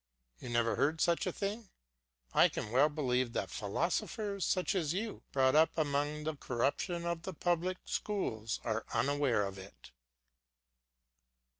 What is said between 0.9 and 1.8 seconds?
such a thing;